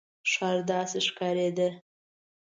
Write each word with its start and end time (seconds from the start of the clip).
ښار 0.31 0.59
داسې 0.71 0.99
ښکارېده. 1.07 1.69